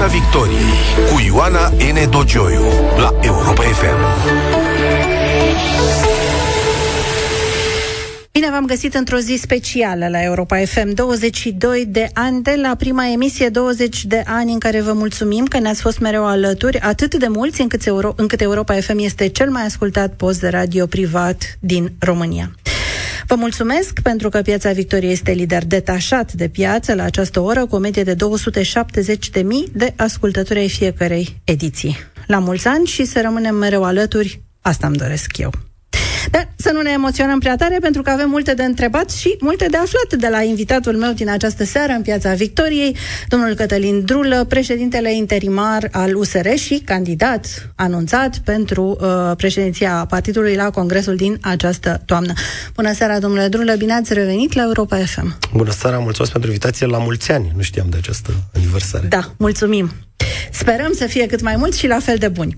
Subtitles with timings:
[0.00, 0.72] Piața Victoriei
[1.12, 2.10] cu Ioana N.
[2.10, 2.62] Dogioiu
[2.96, 3.98] la Europa FM.
[8.32, 10.94] Bine v-am găsit într-o zi specială la Europa FM.
[10.94, 15.58] 22 de ani de la prima emisie, 20 de ani în care vă mulțumim că
[15.58, 19.64] ne-ați fost mereu alături, atât de mulți încât, Euro- încât Europa FM este cel mai
[19.64, 22.50] ascultat post de radio privat din România.
[23.30, 27.74] Vă mulțumesc pentru că Piața Victoriei este lider detașat de piață la această oră, cu
[27.74, 29.42] o medie de 270.000
[29.72, 31.96] de ascultători ai fiecarei ediții.
[32.26, 35.69] La mulți ani și să rămânem mereu alături, asta îmi doresc eu.
[36.30, 39.66] Dar să nu ne emoționăm prea tare, pentru că avem multe de întrebat și multe
[39.70, 42.96] de aflat de la invitatul meu din această seară în Piața Victoriei,
[43.28, 50.70] domnul Cătălin Drulă, președintele interimar al USR și candidat anunțat pentru uh, președinția partidului la
[50.70, 52.32] congresul din această toamnă.
[52.74, 55.38] Bună seara, domnule Drulă, bine ați revenit la Europa FM.
[55.52, 57.52] Bună seara, mulțumesc pentru invitație la mulți ani.
[57.56, 59.06] Nu știam de această aniversare.
[59.06, 59.90] Da, mulțumim.
[60.50, 62.56] Sperăm să fie cât mai mulți și la fel de buni.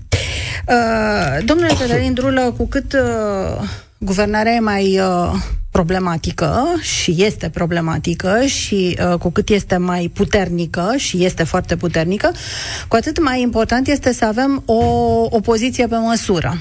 [0.67, 3.63] Uh, domnule Cătălin Drulă, cu cât uh,
[3.97, 5.33] guvernarea e mai uh,
[5.71, 12.31] problematică și este problematică și uh, cu cât este mai puternică și este foarte puternică,
[12.87, 14.83] cu atât mai important este să avem o
[15.29, 16.57] opoziție pe măsură.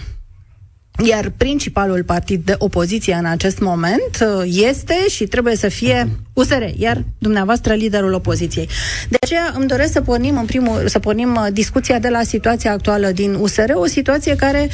[0.99, 6.63] Iar principalul partid de opoziție în acest moment uh, este și trebuie să fie USR,
[6.77, 8.69] iar dumneavoastră liderul opoziției.
[9.09, 12.73] De aceea îmi doresc să pornim în primul, să pornim uh, discuția de la situația
[12.73, 14.69] actuală din USR, o situație care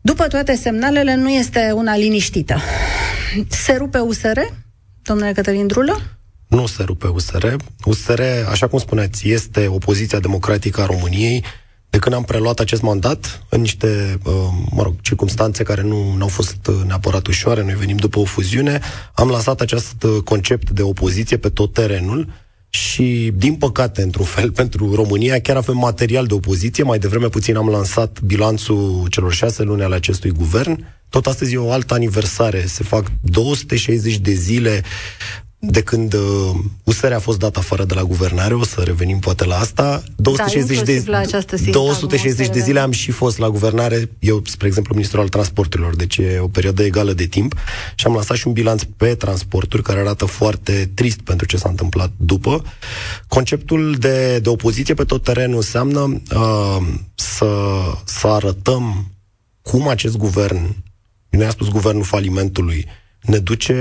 [0.00, 2.60] după toate semnalele nu este una liniștită.
[3.48, 4.38] Se rupe USR,
[5.02, 6.00] domnule Cătălin Drulă?
[6.48, 7.46] Nu se rupe USR.
[7.84, 11.44] USR, așa cum spuneți, este opoziția democratică a României,
[11.98, 14.32] de când am preluat acest mandat, în niște, uh,
[14.70, 18.80] mă rog, circunstanțe care nu au fost uh, neapărat ușoare, noi venim după o fuziune,
[19.14, 22.28] am lansat acest uh, concept de opoziție pe tot terenul
[22.68, 26.84] și, din păcate, într-un fel, pentru România, chiar avem material de opoziție.
[26.84, 30.84] Mai devreme puțin am lansat bilanțul celor șase luni ale acestui guvern.
[31.08, 32.66] Tot astăzi e o altă aniversare.
[32.66, 34.82] Se fac 260 de zile
[35.60, 36.20] de când uh,
[36.84, 40.76] USR a fost dat afară de la guvernare, o să revenim poate la asta, 260,
[40.76, 44.94] da, de, la această 260 de zile am și fost la guvernare, eu, spre exemplu,
[44.94, 47.54] ministrul al transporturilor, deci e o perioadă egală de timp.
[47.94, 51.68] Și am lăsat și un bilanț pe transporturi care arată foarte trist pentru ce s-a
[51.68, 52.62] întâmplat după.
[53.28, 57.46] Conceptul de, de opoziție pe tot terenul înseamnă uh, să,
[58.04, 59.12] să arătăm
[59.62, 60.76] cum acest guvern,
[61.28, 62.86] nu a spus guvernul falimentului,
[63.28, 63.74] ne duce,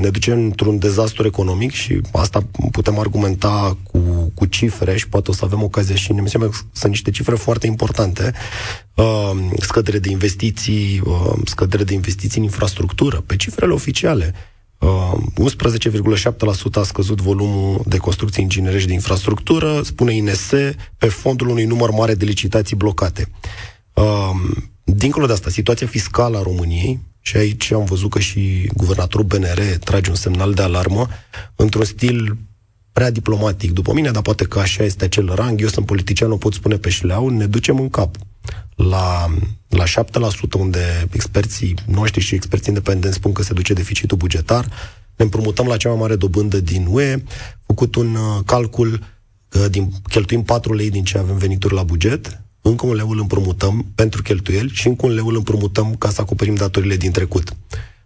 [0.00, 5.34] ne duce într-un dezastru economic și asta putem argumenta cu, cu cifre și poate o
[5.34, 8.32] să avem ocazia și în emisiune, sunt niște cifre foarte importante.
[8.94, 9.30] Uh,
[9.60, 14.34] scădere de investiții, uh, scădere de investiții în infrastructură, pe cifrele oficiale.
[14.78, 20.50] Uh, 11,7% a scăzut volumul de construcții inginerești de infrastructură, spune INS,
[20.98, 23.28] pe fondul unui număr mare de licitații blocate.
[23.92, 24.30] Uh,
[24.84, 29.60] dincolo de asta, situația fiscală a României, și aici am văzut că și guvernatorul BNR
[29.84, 31.08] trage un semnal de alarmă
[31.56, 32.36] într-un stil
[32.92, 35.60] prea diplomatic după mine, dar poate că așa este acel rang.
[35.60, 38.16] Eu sunt politician, o pot spune pe șleau, ne ducem în cap
[38.74, 39.34] la,
[39.68, 39.90] la 7%,
[40.58, 44.64] unde experții noștri și experții independenți spun că se duce deficitul bugetar,
[45.16, 47.22] ne împrumutăm la cea mai mare dobândă din UE,
[47.66, 48.92] făcut un uh, calcul
[49.52, 53.18] uh, din, cheltuim 4 lei din ce avem venituri la buget, încă un leu îl
[53.18, 57.56] împrumutăm pentru cheltuieli și încă un leu îl împrumutăm ca să acoperim datorile din trecut.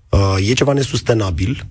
[0.08, 1.66] Uh, e ceva nesustenabil,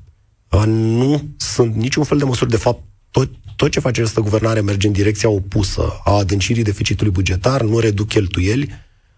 [0.51, 4.61] uh, nu sunt niciun fel de măsuri, de fapt, tot, tot ce face această guvernare
[4.61, 8.69] merge în direcția opusă a adâncirii deficitului bugetar, nu reduc cheltuieli.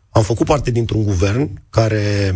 [0.09, 2.35] Am făcut parte dintr-un guvern care,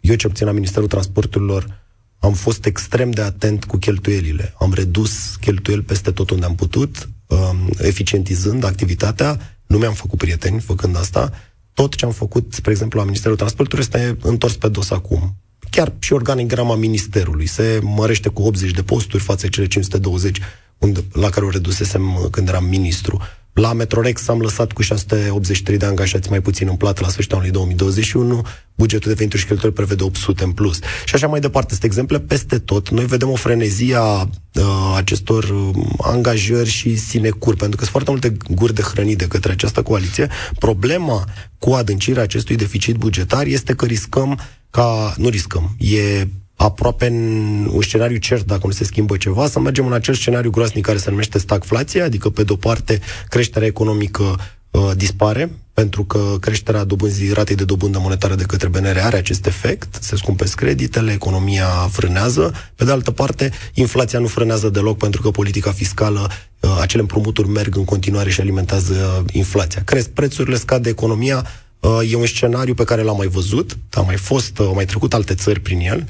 [0.00, 1.78] eu ce obțin la Ministerul Transporturilor,
[2.18, 4.54] am fost extrem de atent cu cheltuielile.
[4.58, 10.60] Am redus cheltuieli peste tot unde am putut, um, eficientizând activitatea, nu mi-am făcut prieteni
[10.60, 11.32] făcând asta.
[11.74, 15.34] Tot ce am făcut, spre exemplu, la Ministerul Transportului este întors pe dos acum.
[15.70, 20.38] Chiar și organigrama Ministerului se mărește cu 80 de posturi față de cele 520
[20.78, 23.20] unde, la care o redusesem când eram ministru.
[23.52, 27.54] La Metrorex am lăsat cu 683 de angajați mai puțin în plată la sfârșitul anului
[27.54, 30.78] 2021, bugetul de venituri și cheltuieli prevede 800 în plus.
[31.04, 31.70] Și așa mai departe.
[31.70, 32.88] Sunt exemple peste tot.
[32.88, 38.10] Noi vedem o frenezie a uh, acestor uh, angajări și sinecuri, pentru că sunt foarte
[38.10, 40.28] multe guri de hrănit de către această coaliție.
[40.58, 41.24] Problema
[41.58, 46.26] cu adâncirea acestui deficit bugetar este că riscăm ca, nu riscăm, e
[46.62, 50.50] aproape în un scenariu cert, dacă nu se schimbă ceva, să mergem în acel scenariu
[50.50, 54.36] groasnic care se numește stagflație, adică pe de-o parte creșterea economică
[54.70, 59.46] uh, dispare, pentru că creșterea dobânzii ratei de dobândă monetară de către BNR are acest
[59.46, 62.52] efect, se scumpesc creditele, economia frânează.
[62.74, 66.30] Pe de altă parte, inflația nu frânează deloc pentru că politica fiscală,
[66.60, 69.82] uh, acele împrumuturi merg în continuare și alimentează inflația.
[69.84, 71.46] Cresc prețurile, scade economia,
[71.80, 74.84] uh, e un scenariu pe care l-am mai văzut, a mai fost, uh, au mai
[74.84, 76.04] trecut alte țări prin el,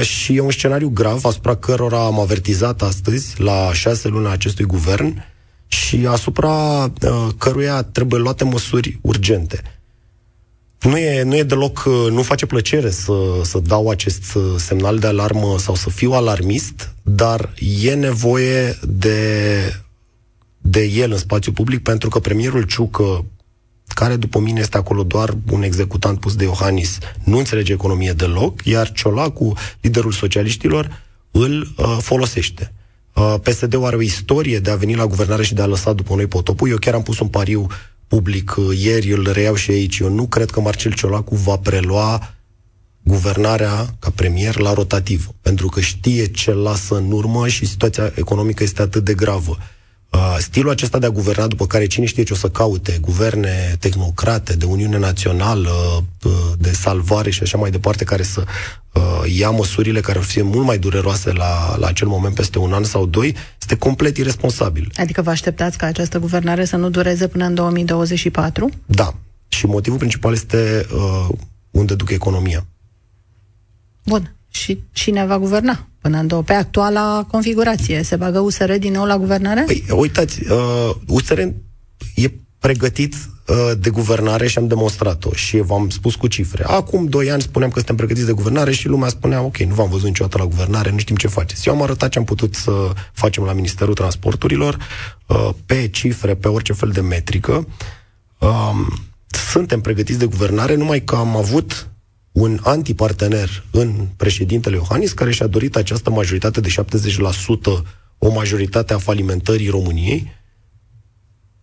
[0.00, 5.24] și e un scenariu grav asupra cărora am avertizat astăzi, la șase luni acestui guvern,
[5.66, 9.62] și asupra uh, căruia trebuie luate măsuri urgente.
[10.80, 13.12] Nu e, nu e deloc, uh, nu face plăcere să,
[13.42, 19.58] să dau acest uh, semnal de alarmă sau să fiu alarmist, dar e nevoie de,
[20.58, 23.24] de el în spațiu public pentru că premierul Ciucă,
[23.92, 28.64] care după mine este acolo doar un executant pus de Iohannis, nu înțelege economie deloc,
[28.64, 32.72] iar Ciolacu, liderul socialiștilor, îl uh, folosește.
[33.14, 36.14] Uh, PSD-ul are o istorie de a veni la guvernare și de a lăsa după
[36.14, 36.68] noi potopul.
[36.68, 37.66] Eu chiar am pus un pariu
[38.06, 39.98] public uh, ieri, îl reiau și aici.
[39.98, 42.34] Eu nu cred că Marcel Ciolacu va prelua
[43.02, 48.62] guvernarea ca premier la rotativ, pentru că știe ce lasă în urmă și situația economică
[48.62, 49.56] este atât de gravă.
[49.58, 49.64] Uh,
[50.40, 54.56] stilul acesta de a guverna, după care cine știe ce o să caute, guverne tehnocrate,
[54.56, 55.70] de Uniune Națională,
[56.24, 58.44] uh, de salvare și așa mai departe, care să
[58.92, 59.02] uh,
[59.36, 62.84] ia măsurile care ar fi mult mai dureroase la, la acel moment peste un an
[62.84, 64.92] sau doi, este complet irresponsabil.
[64.96, 68.70] Adică vă așteptați ca această guvernare să nu dureze până în 2024?
[68.86, 69.14] Da.
[69.48, 71.28] Și motivul principal este uh,
[71.70, 72.66] unde duc economia.
[74.04, 74.34] Bun.
[74.50, 76.42] Și cine va guverna până în două?
[76.42, 78.02] Pe actuala configurație.
[78.02, 79.62] Se bagă USR din nou la guvernare?
[79.66, 81.38] Păi, uitați, uh, USR
[82.14, 83.14] e pregătit
[83.46, 86.64] uh, de guvernare și am demonstrat-o și v-am spus cu cifre.
[86.66, 89.88] Acum doi ani spuneam că suntem pregătiți de guvernare și lumea spunea, ok, nu v-am
[89.88, 91.68] văzut niciodată la guvernare, nu știm ce faceți.
[91.68, 92.72] Eu am arătat ce am putut să
[93.12, 94.78] facem la Ministerul Transporturilor,
[95.26, 97.66] uh, pe cifre, pe orice fel de metrică.
[98.38, 98.72] Uh,
[99.52, 101.89] suntem pregătiți de guvernare, numai că am avut
[102.40, 107.82] un antipartener în președintele Iohannis, care și-a dorit această majoritate de 70%,
[108.18, 110.38] o majoritate a falimentării României,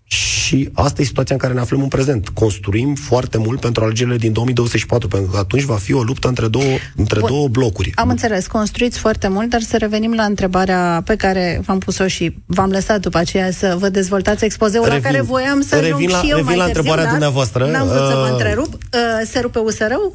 [0.10, 2.30] și asta e situația în care ne aflăm în prezent.
[2.30, 6.48] Construim foarte mult pentru alegerile din 2024, pentru că atunci va fi o luptă între
[6.48, 7.30] două, între Bun.
[7.30, 7.92] două blocuri.
[7.96, 12.36] Am înțeles, construiți foarte mult, dar să revenim la întrebarea pe care v-am pus-o și
[12.46, 16.20] v-am lăsat după aceea să vă dezvoltați expozeul revin, la care voiam să revin la,
[16.20, 17.66] și eu revin mai la târziu, întrebarea dumneavoastră.
[17.66, 18.74] N-am vrut uh, să vă uh, întrerup.
[18.74, 20.14] Uh, se rupe USR-ul?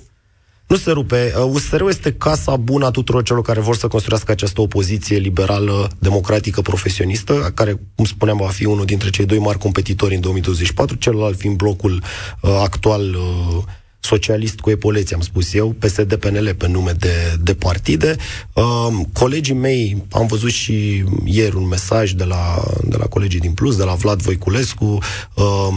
[0.67, 1.32] Nu se rupe.
[1.53, 6.61] USR-ul este casa bună a tuturor celor care vor să construiască această opoziție liberală, democratică,
[6.61, 11.38] profesionistă, care, cum spuneam, va fi unul dintre cei doi mari competitori în 2024, celălalt
[11.38, 12.03] fiind blocul
[12.41, 13.62] uh, actual uh,
[14.03, 18.17] socialist cu epoleție, am spus eu, PSD-PNL pe nume de, de partide.
[18.53, 23.53] Uh, colegii mei, am văzut și ieri un mesaj de la, de la colegii din
[23.53, 24.99] Plus, de la Vlad Voiculescu,
[25.35, 25.69] uh,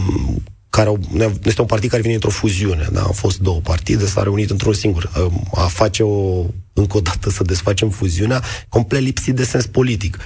[0.76, 0.98] care au,
[1.44, 2.88] este un partid care vine într-o fuziune.
[2.92, 3.02] Da?
[3.02, 5.10] Au fost două partide, s-a reunit într-un singur.
[5.54, 10.18] A face o, încă o dată să desfacem fuziunea, complet lipsit de sens politic.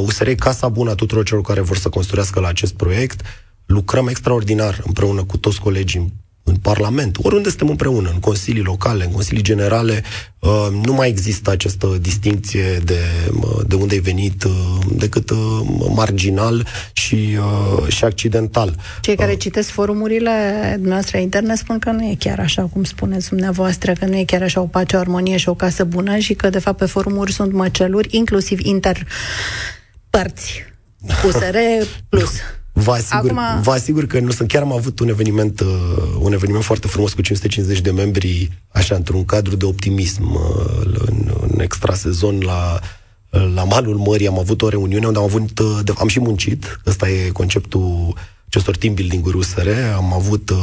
[0.00, 3.20] USR e casa bună a tuturor celor care vor să construiască la acest proiect.
[3.66, 6.12] Lucrăm extraordinar împreună cu toți colegii
[6.48, 10.02] în Parlament, oriunde suntem împreună, în consilii locale, în consilii generale,
[10.38, 12.98] uh, nu mai există această distinție de,
[13.40, 14.52] uh, de unde ai venit uh,
[14.92, 15.30] decât
[15.94, 17.38] marginal și,
[17.88, 18.74] și accidental.
[19.00, 20.32] Cei care citesc forumurile
[20.82, 24.42] noastre interne spun că nu e chiar așa cum spuneți dumneavoastră, că nu e chiar
[24.42, 27.32] așa o pace, o armonie și o casă bună și că de fapt pe forumuri
[27.32, 29.06] sunt măceluri, inclusiv interpărți.
[31.26, 31.56] USR
[32.08, 32.30] plus.
[32.78, 33.62] Vă asigur, Acum...
[33.62, 34.48] vă asigur că nu sunt.
[34.48, 35.66] Chiar am avut un eveniment, uh,
[36.18, 41.32] un eveniment foarte frumos cu 550 de membri, așa, într-un cadru de optimism, uh, în,
[41.50, 42.78] în extrasezon la,
[43.54, 44.26] la malul mării.
[44.26, 46.80] Am avut o reuniune unde am avut, uh, de, am și muncit.
[46.86, 48.14] Ăsta e conceptul
[48.48, 49.68] acestor team building-uri USR.
[49.96, 50.58] Am avut uh,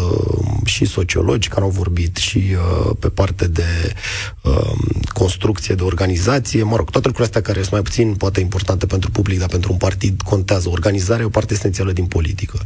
[0.65, 3.93] și sociologi care au vorbit și uh, pe parte de
[4.41, 4.71] uh,
[5.13, 9.11] construcție, de organizație, mă rog, toate lucrurile astea care sunt mai puțin poate importante pentru
[9.11, 10.69] public, dar pentru un partid contează.
[10.69, 12.59] Organizarea e o parte esențială din politică.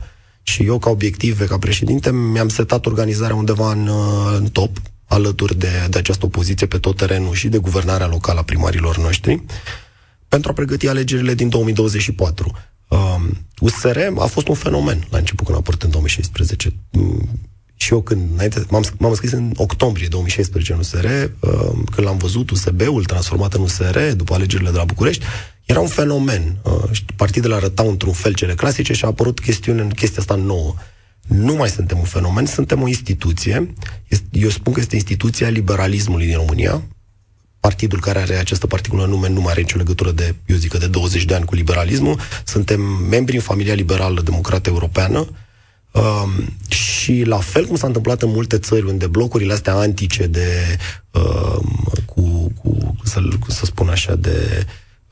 [0.44, 5.58] Și eu, ca obiective, ca președinte, mi-am setat organizarea undeva în, uh, în top, alături
[5.58, 9.44] de, de această opoziție pe tot terenul și de guvernarea locală a primarilor noștri,
[10.28, 12.58] pentru a pregăti alegerile din 2024.
[12.89, 13.22] Uh,
[13.60, 16.74] USR a fost un fenomen la început când a apărut în 2016.
[16.91, 17.29] Mm,
[17.75, 22.17] și eu când, înainte, m-am, m-am scris în octombrie 2016 în USR, uh, când l-am
[22.17, 25.25] văzut USB-ul transformat în USR după alegerile de la București,
[25.65, 26.58] era un fenomen.
[26.63, 30.74] Uh, partidele arătau într-un fel cele clasice și a apărut chestiune în chestia asta nouă.
[31.27, 33.74] Nu mai suntem un fenomen, suntem o instituție.
[34.31, 36.84] Eu spun că este instituția liberalismului din România,
[37.60, 40.88] partidul care are această particulă nume nu mai are nicio legătură de, eu zic, de
[40.88, 42.20] 20 de ani cu liberalismul.
[42.46, 45.28] Suntem membri în familia liberală democrată europeană.
[45.92, 46.32] Um,
[46.68, 50.78] și la fel cum s-a întâmplat în multe țări unde blocurile astea antice de,
[51.12, 54.66] um, cu, cu, să, să spun așa, de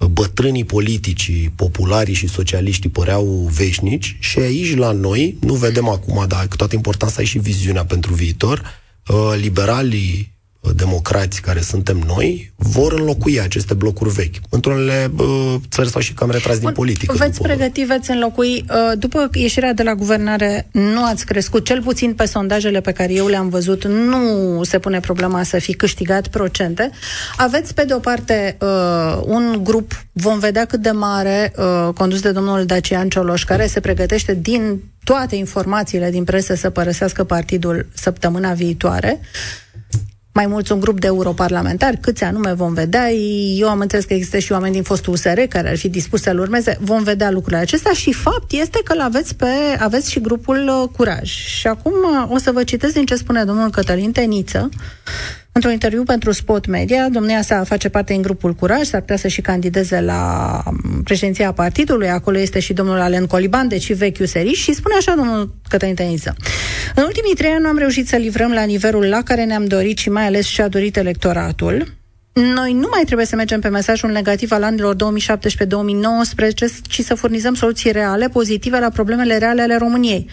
[0.05, 6.47] bătrânii politicii, popularii și socialiștii păreau veșnici și aici la noi, nu vedem acum, dar
[6.47, 10.36] cu toată importanța și viziunea pentru viitor, uh, liberalii
[10.75, 14.35] democrați care suntem noi vor înlocui aceste blocuri vechi.
[14.49, 17.13] Într-unele uh, țări s-au și cam retras din politică.
[17.17, 17.47] Veți după...
[17.47, 18.65] pregăti, veți înlocui.
[18.69, 23.13] Uh, după ieșirea de la guvernare, nu ați crescut, cel puțin pe sondajele pe care
[23.13, 26.89] eu le-am văzut, nu se pune problema să fi câștigat procente.
[27.37, 32.21] Aveți, pe de o parte, uh, un grup, vom vedea cât de mare, uh, condus
[32.21, 37.87] de domnul Dacian Cioloș, care se pregătește din toate informațiile din presă să părăsească partidul
[37.93, 39.19] săptămâna viitoare
[40.37, 43.11] mai mulți un grup de europarlamentari, câți anume vom vedea.
[43.57, 46.39] Eu am înțeles că există și oameni din fostul USR care ar fi dispuși să-l
[46.39, 46.77] urmeze.
[46.81, 49.45] Vom vedea lucrurile acestea și fapt este că l-aveți pe,
[49.79, 51.29] aveți și grupul uh, Curaj.
[51.29, 54.69] Și acum uh, o să vă citesc din ce spune domnul Cătălin Teniță,
[55.57, 59.27] Într-un interviu pentru Spot Media, domnia sa face parte în grupul Curaj, s-ar putea să
[59.27, 64.61] și candideze la um, președinția partidului, acolo este și domnul Alen Coliban, deci vechiul seriș,
[64.61, 66.35] și spune așa domnul Cătălin Teniță.
[66.95, 69.97] În ultimii trei ani nu am reușit să livrăm la nivelul la care ne-am dorit
[69.97, 71.96] și mai ales și-a dorit electoratul.
[72.41, 74.97] Noi nu mai trebuie să mergem pe mesajul negativ al anilor 2017-2019,
[76.81, 80.29] ci să furnizăm soluții reale, pozitive la problemele reale ale României.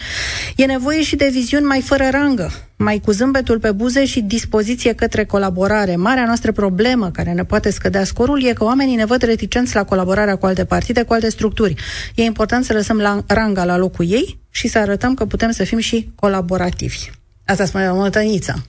[0.55, 4.93] E nevoie și de viziuni mai fără rangă, mai cu zâmbetul pe buze și dispoziție
[4.93, 5.95] către colaborare.
[5.95, 9.83] Marea noastră problemă care ne poate scădea scorul e că oamenii ne văd reticenți la
[9.83, 11.75] colaborarea cu alte partide, cu alte structuri.
[12.15, 15.63] E important să lăsăm la ranga la locul ei și să arătăm că putem să
[15.63, 17.09] fim și colaborativi.
[17.45, 18.65] Asta spune domnul Tăniță.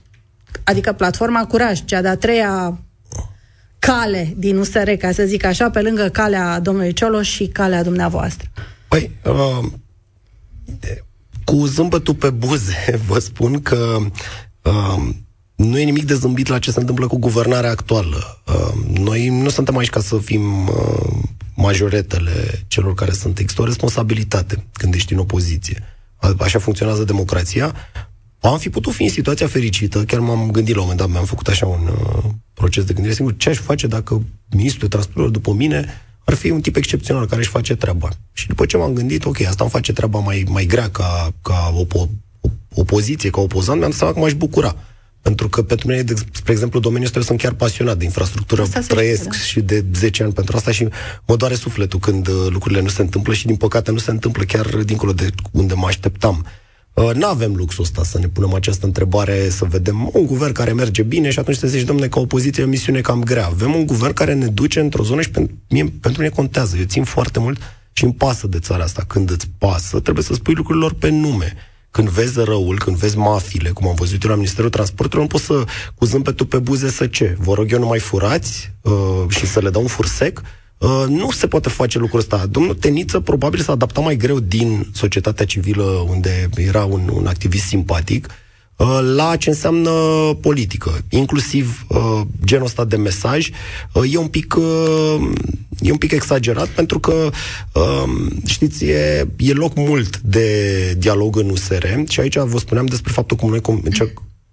[0.63, 2.77] Adică platforma Curaj, cea de-a treia
[3.79, 8.49] cale din USR, ca să zic așa, pe lângă calea domnului Cioloș și calea dumneavoastră?
[8.87, 9.65] Păi, uh,
[11.43, 13.97] cu zâmbătul pe buze, vă spun că
[14.61, 15.09] uh,
[15.55, 18.41] nu e nimic de zâmbit la ce se întâmplă cu guvernarea actuală.
[18.47, 21.19] Uh, noi nu suntem aici ca să fim uh,
[21.55, 23.39] majoretele celor care sunt.
[23.39, 25.83] Există o responsabilitate când ești în opoziție.
[26.39, 27.75] Așa funcționează democrația.
[28.39, 31.25] Am fi putut fi în situația fericită, chiar m-am gândit la un moment dat, mi-am
[31.25, 35.33] făcut așa un uh, proces de gândire singur, ce aș face dacă ministrul de transporturilor
[35.33, 38.09] după mine ar fi un tip excepțional care își face treaba.
[38.33, 41.73] Și după ce m-am gândit, ok, asta îmi face treaba mai, mai grea ca, ca
[41.75, 42.09] opo,
[42.73, 44.75] opoziție, ca opozant, mi-am dat seama că m-aș bucura.
[45.21, 48.61] Pentru că pentru mine, de, spre exemplu, domeniul ăsta eu sunt chiar pasionat de infrastructură,
[48.61, 49.37] asta trăiesc știe, da.
[49.37, 50.87] și de 10 ani pentru asta și
[51.27, 54.43] mă doare sufletul când uh, lucrurile nu se întâmplă și din păcate nu se întâmplă
[54.43, 56.45] chiar dincolo de unde mă așteptam.
[57.03, 60.73] Uh, nu avem luxul ăsta să ne punem această întrebare, să vedem un guvern care
[60.73, 63.45] merge bine și atunci să zici, domnule, ca opoziție e o misiune cam grea.
[63.45, 66.77] Avem un guvern care ne duce într-o zonă și pentru mine, pentru mine contează.
[66.77, 67.59] Eu țin foarte mult
[67.91, 69.03] și îmi pasă de țara asta.
[69.07, 71.53] Când îți pasă, trebuie să spui lucrurilor pe nume.
[71.91, 75.45] Când vezi răul, când vezi mafile, cum am văzut eu la Ministerul Transportului, nu poți
[75.45, 75.63] să,
[75.95, 77.37] cu zâmbetul pe buze, să ce?
[77.39, 80.41] Vă rog eu, nu mai furați uh, și să le dau un fursec?
[80.77, 82.45] Uh, nu se poate face lucrul ăsta.
[82.45, 87.65] Domnul Teniță probabil s-a adaptat mai greu din societatea civilă, unde era un, un activist
[87.65, 88.27] simpatic,
[88.75, 89.91] uh, la ce înseamnă
[90.41, 93.49] politică, inclusiv uh, genul ăsta de mesaj,
[93.93, 95.29] uh, e un pic uh,
[95.81, 97.29] e un pic exagerat pentru că
[97.73, 98.03] uh,
[98.45, 103.37] știți, e, e loc mult de dialog în USR și aici vă spuneam despre faptul
[103.37, 103.61] cum noi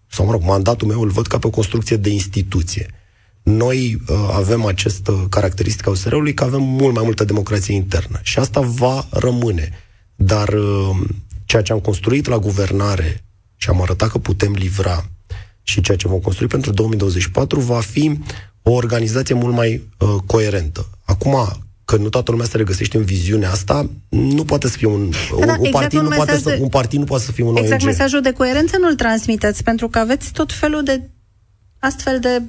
[0.07, 3.04] sau mă rog, mandatul meu îl văd ca pe o construcție de instituție.
[3.45, 8.39] Noi uh, avem această caracteristică a USR-ului că avem mult mai multă democrație internă și
[8.39, 9.71] asta va rămâne.
[10.15, 10.97] Dar uh,
[11.45, 13.25] ceea ce am construit la guvernare
[13.57, 15.05] și am arătat că putem livra
[15.63, 18.19] și ceea ce vom construi pentru 2024 va fi
[18.63, 20.89] o organizație mult mai uh, coerentă.
[21.05, 21.37] Acum,
[21.85, 25.47] că nu toată lumea se regăsește în viziunea asta, nu poate să fie un, da,
[25.47, 27.45] da, un, exact partid, un, nu poate să, de, un partid nu poate să fie
[27.45, 27.91] un Exact ONG.
[27.91, 31.11] mesajul de coerență nu-l transmiteți, pentru că aveți tot felul de
[31.79, 32.43] astfel de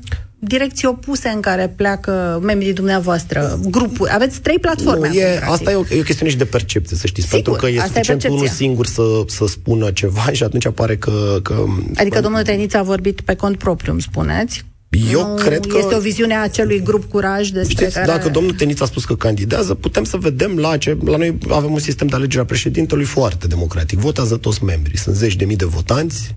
[0.48, 4.12] direcții opuse în care pleacă membrii dumneavoastră, grupuri.
[4.14, 5.08] Aveți trei platforme.
[5.08, 7.28] Nu, e, asta e o, e o chestiune și de percepție, să știți.
[7.28, 10.98] Sigur, pentru că e suficient e unul singur să, să spună ceva și atunci apare
[10.98, 11.40] că...
[11.42, 14.66] că adică domnul Tenița a vorbit pe cont propriu, îmi spuneți.
[15.12, 15.78] Eu nu cred că...
[15.78, 18.06] Este o viziune a acelui grup curaj despre Știți, care...
[18.06, 20.98] dacă domnul Tenița a spus că candidează, putem să vedem la ce...
[21.06, 24.00] La noi avem un sistem de alegere a președintelui foarte democratic.
[24.00, 24.98] Votează toți membrii.
[24.98, 26.36] Sunt zeci de mii de votanți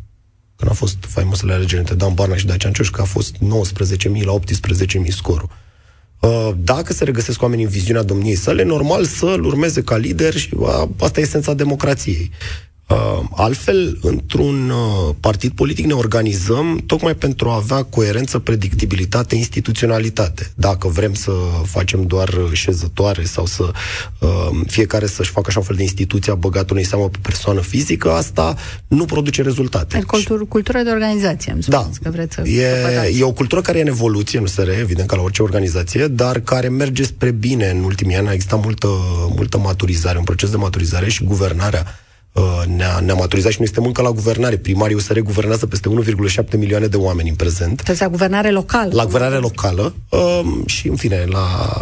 [0.58, 3.40] când a fost faimosele alegeri între Dan Barna și Dacian că a fost 19.000
[4.24, 5.48] la 18.000 scorul.
[6.20, 10.54] Uh, dacă se regăsesc oamenii în viziunea domniei sale, normal să-l urmeze ca lider și
[10.56, 12.30] uh, asta e esența democrației.
[12.88, 20.50] Uh, altfel, într-un uh, partid politic ne organizăm tocmai pentru a avea coerență, predictibilitate, instituționalitate.
[20.54, 21.32] Dacă vrem să
[21.64, 23.70] facem doar șezătoare sau să
[24.18, 24.28] uh,
[24.66, 28.56] fiecare să-și facă așa un fel de instituție băgat unei seamă pe persoană fizică, asta
[28.86, 30.02] nu produce rezultate.
[30.06, 33.82] Cultură, cultură de organizație, îmi da, că vreți să e, e o cultură care e
[33.82, 37.70] în evoluție, nu se re, evident, ca la orice organizație, dar care merge spre bine
[37.70, 38.28] în ultimii ani.
[38.28, 38.88] A existat multă,
[39.36, 42.06] multă maturizare, un proces de maturizare și guvernarea Uh,
[42.76, 44.56] ne-a, ne-a maturizat și noi suntem încă la guvernare.
[44.56, 45.88] Primarii USR guvernează peste
[46.42, 47.82] 1,7 milioane de oameni în prezent.
[47.82, 48.94] Deci la guvernare locală.
[48.94, 51.74] La guvernare locală uh, și, în fine, la...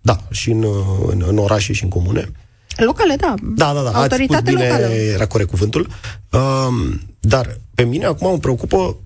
[0.00, 0.64] Da, și în,
[1.06, 2.32] în, în orașe și în comune.
[2.76, 3.34] Locale, da.
[3.42, 3.90] Da, da, da.
[3.90, 4.86] Autoritate bine, locală.
[4.86, 5.88] Era corect cuvântul.
[6.32, 8.96] Uh, dar pe mine acum mă preocupă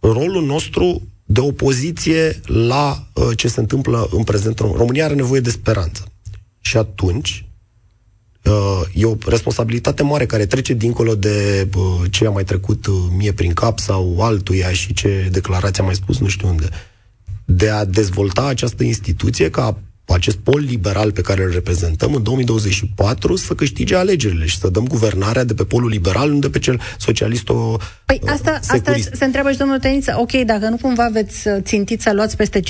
[0.00, 4.58] rolul nostru de opoziție la uh, ce se întâmplă în prezent.
[4.58, 6.04] România are nevoie de speranță.
[6.60, 7.53] Și atunci Uh,
[8.92, 13.32] e o responsabilitate mare care trece dincolo de uh, ce a mai trecut uh, mie
[13.32, 16.68] prin cap sau altuia și ce declarație a mai spus nu știu unde.
[17.44, 23.36] De a dezvolta această instituție ca acest pol liberal pe care îl reprezentăm în 2024
[23.36, 26.80] să câștige alegerile și să dăm guvernarea de pe polul liberal, nu de pe cel
[26.98, 31.48] socialist o Păi asta, asta se întreabă și domnul Teniță, ok, dacă nu cumva veți
[31.60, 32.64] țintit să luați peste 50%,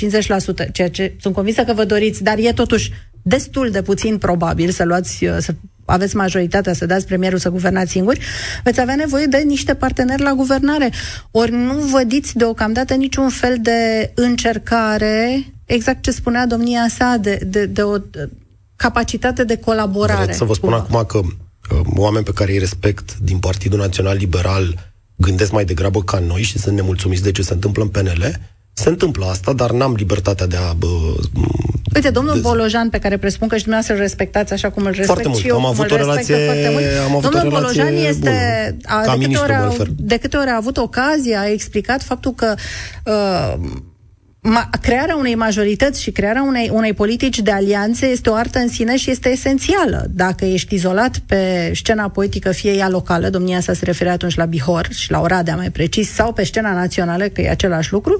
[0.71, 2.91] ceea ce sunt convinsă că vă doriți, dar e totuși
[3.27, 5.55] destul de puțin probabil să luați, uh, să
[5.85, 8.19] aveți majoritatea, să dați premierul să guvernați singuri,
[8.63, 10.91] veți avea nevoie de niște parteneri la guvernare.
[11.31, 17.65] Ori nu vădiți deocamdată niciun fel de încercare, exact ce spunea domnia sa, de, de,
[17.65, 17.95] de o
[18.75, 20.23] capacitate de colaborare.
[20.23, 24.17] Vreți să vă spun acum că uh, oameni pe care îi respect din Partidul Național
[24.17, 28.39] Liberal gândesc mai degrabă ca noi și sunt nemulțumiți de ce se întâmplă în PNL,
[28.73, 30.73] se întâmplă asta, dar n-am libertatea de a...
[30.73, 30.87] Bă,
[31.95, 32.39] Uite, domnul de...
[32.39, 35.39] Bolojan, pe care presupun că și dumneavoastră îl respectați așa cum îl respect foarte mult.
[35.39, 36.35] și eu, am avut o relație,
[37.05, 38.77] am avut domnul o relație Bolojan este...
[38.83, 42.53] A, de, câte ori a, de câte ori a avut ocazia, a explicat faptul că
[43.05, 43.53] uh,
[44.45, 48.67] ma- crearea unei majorități și crearea unei, unei politici de alianțe este o artă în
[48.67, 50.05] sine și este esențială.
[50.09, 54.45] Dacă ești izolat pe scena politică, fie ea locală, domnia sa se referea atunci la
[54.45, 58.17] Bihor și la Oradea mai precis, sau pe scena națională, că e același lucru,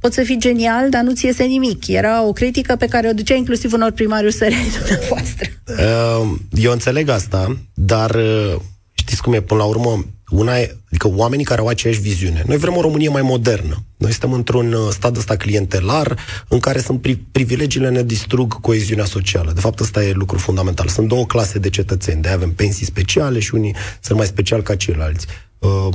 [0.00, 1.86] poți să fii genial, dar nu-ți iese nimic.
[1.86, 5.48] Era o critică pe care o ducea inclusiv unor primariu sărei dumneavoastră.
[5.66, 8.54] Uh, eu înțeleg asta, dar uh,
[8.92, 12.42] știți cum e, până la urmă, una e, adică oamenii care au aceeași viziune.
[12.46, 13.84] Noi vrem o Românie mai modernă.
[13.96, 19.04] Noi suntem într-un uh, stat ăsta clientelar în care sunt pri- privilegiile ne distrug coeziunea
[19.04, 19.52] socială.
[19.52, 20.88] De fapt, ăsta e lucru fundamental.
[20.88, 22.22] Sunt două clase de cetățeni.
[22.22, 25.26] De avem pensii speciale și unii sunt mai special ca ceilalți.
[25.58, 25.88] Uh,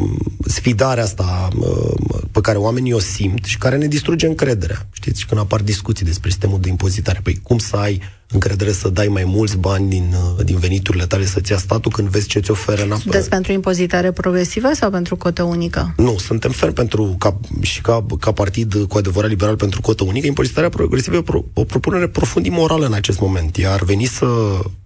[0.46, 4.88] sfidarea asta uh, pe care oamenii o simt și care ne distruge încrederea.
[4.92, 9.08] Știți, când apar discuții despre sistemul de impozitare, păi cum să ai încredere să dai
[9.08, 12.52] mai mulți bani din, uh, din veniturile tale să-ți ia statul când vezi ce ți
[12.52, 13.02] oferă înapoi.
[13.02, 15.94] Sunteți pentru impozitare progresivă sau pentru cotă unică?
[15.98, 20.28] Nu, suntem ferm pentru, ca, și ca, ca partid cu adevărat liberal pentru cotă unică.
[20.28, 23.58] Impozitarea progresivă e o, pro, o propunere profund imorală în acest moment.
[23.58, 24.26] Ea ar veni să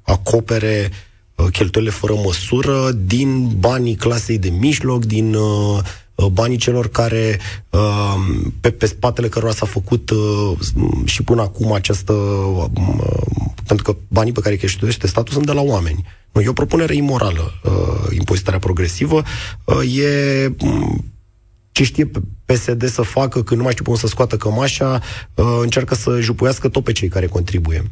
[0.02, 1.05] acopere uh,
[1.36, 5.80] cheltuielile fără măsură din banii clasei de mijloc, din uh,
[6.16, 8.16] Uh, banii celor care, uh,
[8.62, 10.58] pe, pe spatele cărora s-a făcut uh,
[11.06, 12.14] și până acum această,
[13.66, 16.06] pentru că banii pe care îi cheltuiește statul sunt de la oameni.
[16.32, 17.54] Nu, e o propunere imorală,
[18.12, 19.24] impozitarea progresivă.
[19.96, 21.14] E mm,
[21.72, 22.12] ce știe
[22.46, 25.02] PSD să facă când nu mai știu cum să scoată cămașa,
[25.62, 27.92] încearcă să jupuiască tot pe cei care contribuie.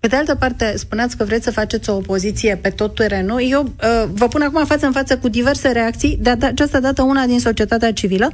[0.00, 3.42] Pe de altă parte, spuneați că vreți să faceți o opoziție pe tot terenul.
[3.50, 7.26] Eu uh, vă pun acum față în față cu diverse reacții, de această dată una
[7.26, 8.30] din societatea civilă.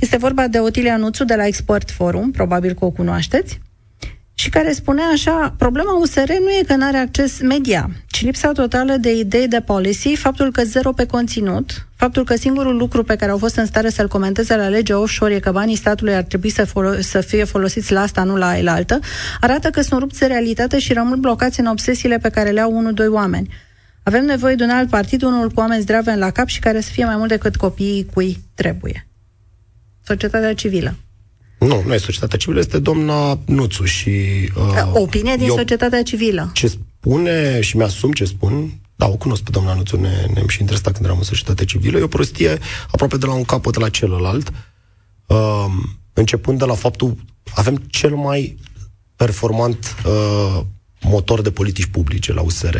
[0.00, 3.60] Este vorba de Otilia Nuțu de la Export Forum, probabil că o cunoașteți
[4.40, 8.52] și care spunea așa, problema USR nu e că nu are acces media, ci lipsa
[8.52, 13.16] totală de idei de policy, faptul că zero pe conținut, faptul că singurul lucru pe
[13.16, 16.22] care au fost în stare să-l comenteze la legea offshore e că banii statului ar
[16.22, 18.98] trebui să, folo- să fie folosiți la asta, nu la altă,
[19.40, 22.76] arată că sunt rupți de realitate și rămân blocați în obsesiile pe care le au
[22.76, 23.48] unul, doi oameni.
[24.02, 26.90] Avem nevoie de un alt partid, unul cu oameni zdrave la cap și care să
[26.92, 29.06] fie mai mult decât copiii cui trebuie.
[30.04, 30.94] Societatea civilă.
[31.60, 34.10] Nu, nu e societatea civilă, este doamna Nuțu și...
[34.56, 36.50] Uh, Opinie din eu, societatea civilă.
[36.54, 40.60] Ce spune și mi-asum ce spun, da, o cunosc pe doamna Nuțu, ne, ne-am și
[40.60, 42.58] interesat când eram în societatea civilă, e o prostie
[42.90, 44.52] aproape de la un capăt la celălalt,
[45.26, 45.66] uh,
[46.12, 47.16] începând de la faptul,
[47.54, 48.58] avem cel mai
[49.16, 50.60] performant uh,
[51.00, 52.76] motor de politici publice la USR.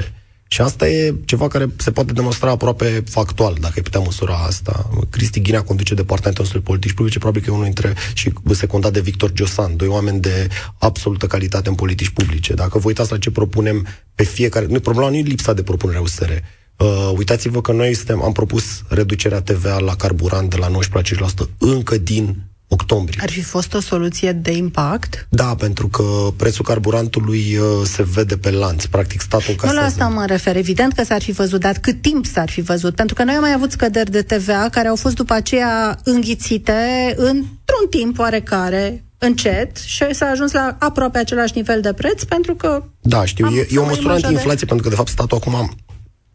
[0.52, 4.90] Și asta e ceva care se poate demonstra aproape factual, dacă ai putea măsura asta.
[5.10, 8.92] Cristi Ghinea conduce departamentul nostru de politici publice, probabil că e unul dintre, și secundat
[8.92, 12.54] de Victor Giosan, doi oameni de absolută calitate în politici publice.
[12.54, 14.66] Dacă vă uitați la ce propunem pe fiecare...
[14.66, 16.30] Nu, problema nu e lipsa de propunere USR.
[16.76, 21.98] Uh, uitați-vă că noi suntem, am propus reducerea TVA la carburant de la 19% încă
[21.98, 22.36] din
[22.72, 23.18] octombrie.
[23.22, 25.26] Ar fi fost o soluție de impact?
[25.30, 26.02] Da, pentru că
[26.36, 28.84] prețul carburantului uh, se vede pe lanț.
[28.84, 29.74] Practic, statul casează.
[29.74, 30.56] Nu la asta mă refer.
[30.56, 32.94] Evident că s-ar fi văzut, dar cât timp s-ar fi văzut?
[32.94, 37.14] Pentru că noi am mai avut scăderi de TVA care au fost după aceea înghițite
[37.16, 42.82] într-un timp oarecare, încet și s-a ajuns la aproape același nivel de preț pentru că...
[43.00, 44.64] Da, știu, e, e o măsură anti-inflație de...
[44.64, 45.70] pentru că, de fapt, statul acum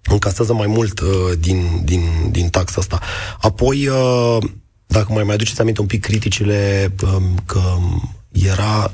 [0.04, 1.08] încasează mai mult uh,
[1.40, 3.00] din, din, din taxa asta.
[3.42, 4.38] Apoi, uh,
[4.88, 7.62] dacă mai mai aduceți aminte un pic criticile um, că
[8.32, 8.92] era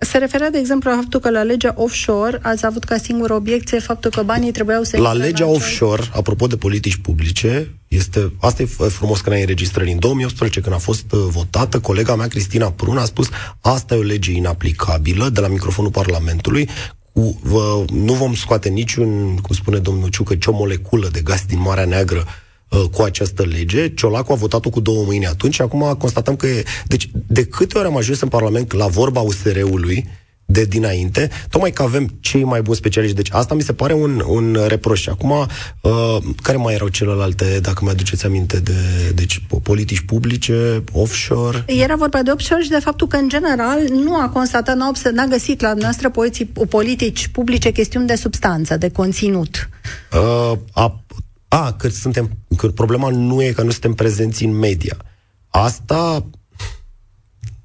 [0.00, 3.78] se referea, de exemplu, la faptul că la legea offshore ați avut ca singură obiecție
[3.78, 4.96] faptul că banii trebuiau să...
[4.96, 9.92] La legea la offshore, apropo de politici publice, este, asta e frumos că ne-ai înregistrări.
[9.92, 13.28] În 2018, când a fost uh, votată, colega mea, Cristina Prun, a spus
[13.60, 16.68] asta e o lege inaplicabilă de la microfonul Parlamentului,
[17.12, 21.60] cu, vă, nu vom scoate niciun, cum spune domnul Ciucă, nicio moleculă de gaz din
[21.60, 22.47] Marea Neagră Uh,
[22.92, 23.94] cu această lege.
[23.94, 26.62] Ciolacu a votat-o cu două mâini atunci și acum constatăm că e...
[26.86, 30.08] Deci, de câte ori am ajuns în Parlament la vorba USR-ului,
[30.50, 33.16] de dinainte, tocmai că avem cei mai buni specialiști.
[33.16, 35.06] Deci asta mi se pare un, un reproș.
[35.06, 38.72] Acum, uh, care mai erau celelalte, dacă mi aduceți aminte, de
[39.14, 41.64] deci, politici publice, offshore?
[41.66, 45.10] Era vorba de offshore și de faptul că, în general, nu a constatat, n-a, obs-
[45.12, 46.12] n-a găsit la noastră
[46.68, 49.68] politici publice chestiuni de substanță, de conținut.
[50.12, 51.04] Uh, a,
[51.48, 54.96] a, că suntem, că problema nu e că nu suntem prezenți în media.
[55.48, 56.26] Asta,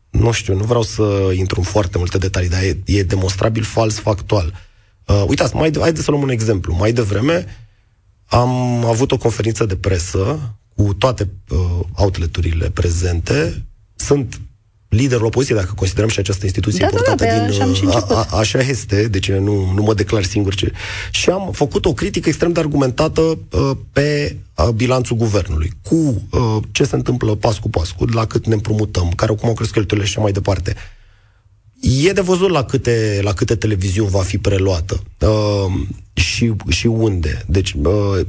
[0.10, 4.00] nu știu, nu vreau să intru în foarte multe detalii, dar e, e demonstrabil fals
[4.00, 4.54] factual.
[5.06, 6.76] Uh, uitați, mai de, haideți să luăm un exemplu.
[6.76, 7.46] Mai devreme
[8.26, 8.50] am
[8.86, 13.65] avut o conferință de presă cu toate uh, outleturile prezente.
[13.96, 14.41] Sunt
[14.94, 17.90] liderul opoziției, dacă considerăm și această instituție da, importantă da, da, din...
[17.90, 20.72] A, a, așa este, deci nu, nu mă declar singur ce...
[21.12, 25.96] Și am făcut o critică extrem de argumentată uh, pe uh, bilanțul guvernului, cu
[26.32, 29.54] uh, ce se întâmplă pas cu pas, cu la cât ne împrumutăm, care cum au
[29.54, 30.76] crescut cheltuielile și mai departe.
[31.80, 35.74] E de văzut la câte, la câte televiziuni va fi preluată uh,
[36.14, 37.44] și, și unde.
[37.48, 38.26] Deci, uh,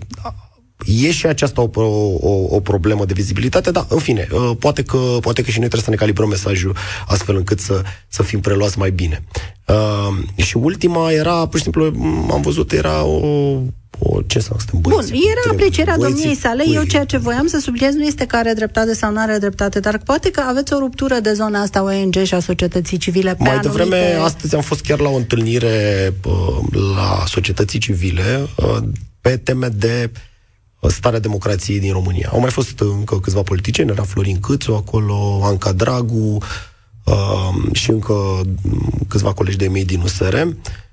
[0.85, 1.81] E și aceasta o,
[2.21, 5.69] o, o problemă de vizibilitate, dar, în fine, uh, poate că, poate că și noi
[5.69, 9.25] trebuie să ne calibrăm mesajul astfel încât să, să fim preluați mai bine.
[9.67, 11.85] Uh, și ultima era, pur și simplu,
[12.31, 13.61] am văzut, era o
[13.99, 16.65] o, ce să suntem băieți, Bun, era aprecierea domniei sale.
[16.73, 19.81] Eu ceea ce voiam să subliniez nu este că are dreptate sau nu are dreptate,
[19.81, 23.43] dar poate că aveți o ruptură de zona asta ONG și a societății civile pe
[23.43, 24.21] Mai devreme, anumite...
[24.21, 28.77] astăzi am fost chiar la o întâlnire uh, la societății civile uh,
[29.21, 30.21] pe teme de uh,
[30.89, 32.29] starea democrației din România.
[32.33, 36.39] Au mai fost încă câțiva politicieni, era Florin Câțu acolo, Anca Dragu
[37.05, 38.41] uh, și încă
[39.09, 40.37] câțiva colegi de mei din USR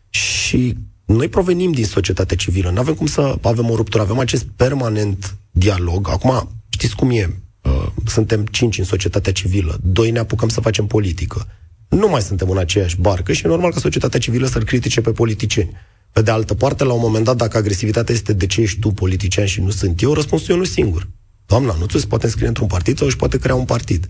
[0.10, 4.46] și noi provenim din societatea civilă, nu avem cum să avem o ruptură, avem acest
[4.56, 6.10] permanent dialog.
[6.10, 7.40] Acum, știți cum e?
[7.62, 11.48] Uh, suntem cinci în societatea civilă, doi ne apucăm să facem politică.
[11.90, 15.12] Nu mai suntem în aceeași barcă și e normal ca societatea civilă să-l critique pe
[15.12, 15.72] politicieni.
[16.12, 18.90] Pe de altă parte, la un moment dat, dacă agresivitatea este de ce ești tu
[18.90, 21.08] politician și nu sunt eu, răspunsul eu nu singur.
[21.46, 24.10] Doamna, nu ți se poate înscrie într-un partid sau își poate crea un partid.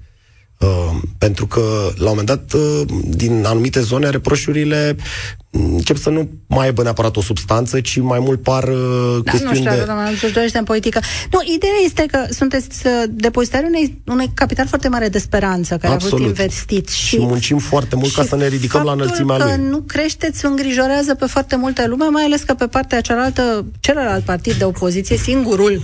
[0.62, 1.62] Uh, pentru că,
[1.96, 4.96] la un moment dat, uh, din anumite zone, reproșurile
[5.52, 9.54] încep să nu mai aibă neapărat o substanță, ci mai mult par uh, da, chestiuni
[9.54, 9.84] nu știu, de...
[9.86, 11.00] doamna, nu dorește în politică.
[11.32, 15.94] Nu, ideea este că sunteți uh, depozitari unei, unei capital foarte mare de speranță care
[15.94, 16.14] Absolut.
[16.14, 16.90] a avut investit.
[16.90, 19.46] Și, și muncim foarte mult ca să ne ridicăm la înălțimea lui.
[19.46, 24.24] că nu creșteți îngrijorează pe foarte multă lume, mai ales că pe partea cealaltă, celălalt
[24.24, 25.82] partid de opoziție, singurul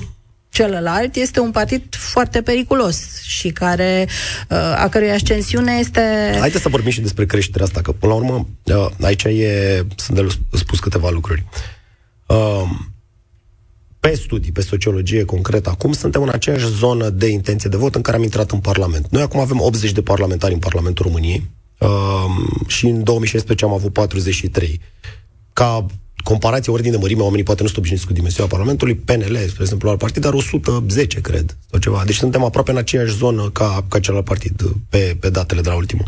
[0.57, 4.07] celălalt este un partid foarte periculos și care,
[4.49, 6.01] uh, a cărui ascensiune este...
[6.39, 10.17] Haideți să vorbim și despre creșterea asta, că până la urmă uh, aici e, sunt
[10.17, 11.45] de spus câteva lucruri.
[12.27, 12.63] Uh,
[13.99, 18.01] pe studii, pe sociologie concret, acum suntem în aceeași zonă de intenție de vot în
[18.01, 19.07] care am intrat în Parlament.
[19.09, 21.49] Noi acum avem 80 de parlamentari în Parlamentul României
[22.67, 24.81] și în 2016 am avut 43.
[25.53, 25.85] Ca
[26.31, 29.89] comparație, ordine de mărime, oamenii poate nu sunt obișnuiți cu dimensiunea Parlamentului, PNL, spre exemplu,
[29.89, 32.03] al partid, dar 110, cred, sau ceva.
[32.05, 35.75] Deci suntem aproape în aceeași zonă ca, ca celălalt partid, pe, pe datele de la
[35.75, 36.07] ultimul.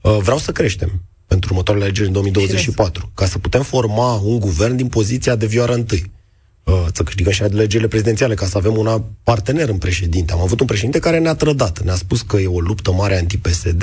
[0.00, 4.76] Uh, vreau să creștem pentru următoarele alegeri în 2024, ca să putem forma un guvern
[4.76, 6.10] din poziția de vioară întâi.
[6.64, 10.32] Uh, să câștigăm și alegerile prezidențiale, ca să avem un partener în președinte.
[10.32, 13.82] Am avut un președinte care ne-a trădat, ne-a spus că e o luptă mare anti-PSD,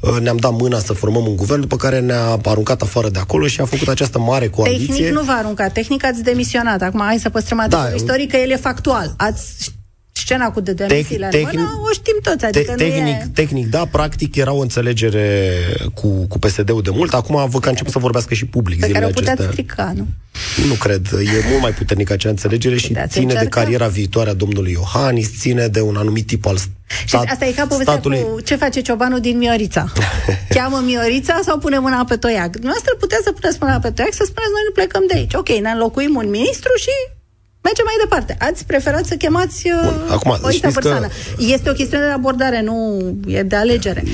[0.00, 3.46] uh, ne-am dat mâna să formăm un guvern, după care ne-a aruncat afară de acolo
[3.46, 4.94] și a făcut această mare coaliție.
[4.94, 6.82] Tehnic nu v-a aruncat, tehnic ați demisionat.
[6.82, 9.14] Acum hai să păstrăm adevărul da, istoric, că el e factual.
[9.16, 9.72] Ați
[10.30, 12.44] scena cu demisiile Tec- tehnic, mână, o știm toți.
[12.44, 13.30] Adică te- tehnic, e...
[13.34, 15.54] tehnic, da, practic era o înțelegere
[15.94, 17.14] cu, cu PSD-ul de mult.
[17.14, 18.80] Acum văd că a început să vorbească și public.
[18.80, 20.06] Pe care o puteți strica, nu?
[20.68, 21.06] Nu cred.
[21.12, 23.42] E mult mai puternică acea înțelegere și Puteți ține încerca?
[23.42, 26.72] de cariera viitoare a domnului Iohannis, ține de un anumit tip al stat,
[27.06, 28.22] și asta e ca povestea statului...
[28.32, 29.92] cu ce face ciobanul din Miorița.
[30.54, 32.56] Cheamă Miorița sau pune mâna pe toiac?
[32.56, 35.34] Noastră puteți să puneți mâna pe toiac să spuneți noi nu plecăm de aici.
[35.34, 36.94] Ok, ne înlocuim un ministru și
[37.60, 38.36] mergem mai departe.
[38.38, 41.06] Ați preferat să chemați uh, Bun, acum, o altă persoană.
[41.06, 41.12] Că...
[41.38, 44.04] Este o chestiune de abordare, nu e de alegere.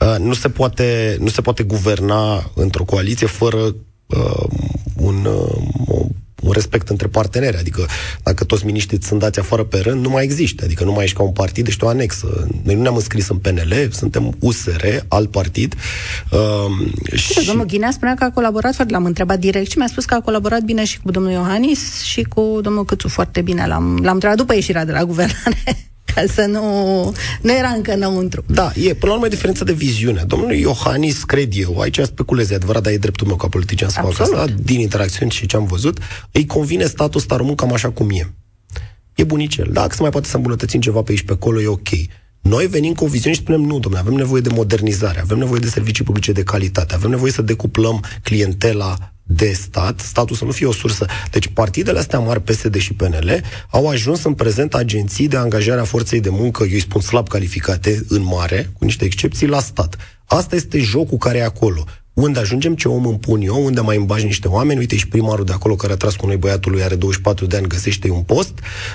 [0.00, 3.58] Uh, nu, se poate, nu se poate guverna într-o coaliție fără
[4.06, 4.44] uh,
[4.96, 5.93] un, uh,
[6.44, 7.56] un respect între parteneri.
[7.56, 7.86] Adică
[8.22, 10.64] dacă toți miniștrii sunt dați afară pe rând, nu mai există.
[10.64, 12.46] Adică nu mai ești ca un partid, ești o anexă.
[12.62, 15.74] Noi nu ne-am înscris în PNL, suntem USR, alt partid.
[16.30, 17.46] Uh, și...
[17.46, 20.20] Domnul Ghinea spunea că a colaborat foarte, l-am întrebat direct și mi-a spus că a
[20.20, 23.66] colaborat bine și cu domnul Iohannis și cu domnul Câțu foarte bine.
[23.66, 26.62] L-am, l-am întrebat după ieșirea de la guvernare ca să nu...
[27.40, 28.44] Nu era încă înăuntru.
[28.46, 30.24] Da, e până la urmă diferență de viziune.
[30.26, 34.00] Domnul Iohannis, cred eu, aici speculez, e adevărat, dar e dreptul meu ca politician să
[34.00, 35.98] fac asta, din interacțiuni și ce am văzut,
[36.32, 38.32] îi convine statul ăsta român cam așa cum e.
[39.14, 39.68] E bunicel.
[39.72, 41.88] Dacă se mai poate să îmbunătățim ceva pe aici, pe acolo, e ok.
[42.44, 45.60] Noi venim cu o viziune și spunem, nu, domnule, avem nevoie de modernizare, avem nevoie
[45.60, 50.50] de servicii publice de calitate, avem nevoie să decuplăm clientela de stat, statul să nu
[50.50, 51.06] fie o sursă.
[51.30, 55.84] Deci partidele astea mari, PSD și PNL, au ajuns în prezent agenții de angajare a
[55.84, 59.96] forței de muncă, eu îi spun slab calificate, în mare, cu niște excepții, la stat.
[60.24, 61.84] Asta este jocul care e acolo.
[62.14, 65.44] Unde ajungem, ce om îmi pun eu, unde mai îmbagi niște oameni, uite și primarul
[65.44, 68.22] de acolo care a tras cu noi băiatul lui are 24 de ani, găsește un
[68.22, 68.52] post,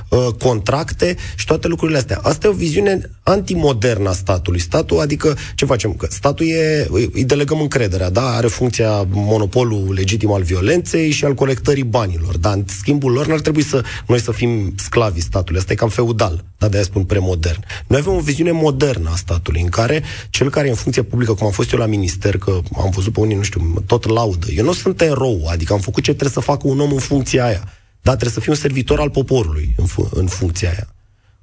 [0.09, 2.19] uh, contracte și toate lucrurile astea.
[2.23, 4.59] Asta e o viziune antimodernă a statului.
[4.59, 5.93] Statul, adică, ce facem?
[5.93, 8.35] Că statul e, îi delegăm încrederea, da?
[8.35, 13.39] Are funcția monopolul legitim al violenței și al colectării banilor, dar în schimbul lor n-ar
[13.39, 15.59] trebui să noi să fim sclavii statului.
[15.59, 17.63] Asta e cam feudal, da, de-aia spun premodern.
[17.87, 21.33] Noi avem o viziune modernă a statului, în care cel care e în funcție publică,
[21.33, 24.47] cum am fost eu la minister, că am văzut pe unii, nu știu, tot laudă.
[24.55, 27.45] Eu nu sunt erou, adică am făcut ce trebuie să facă un om în funcția
[27.45, 27.63] aia.
[28.01, 30.93] Dar trebuie să fiu un servitor al poporului în, fu- în funcția aia.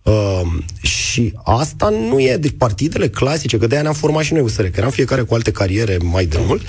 [0.07, 0.40] Uh,
[0.83, 4.73] și asta nu e, deci partidele clasice, că de-aia ne-am format și noi USR, că
[4.77, 6.62] eram fiecare cu alte cariere mai de mult,